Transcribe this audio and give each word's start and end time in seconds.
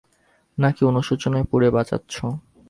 নাকি 0.57 0.81
অনুশোচনায় 0.85 1.45
পুড়ে 1.51 1.69
বাঁচাচ্ছো? 1.71 2.25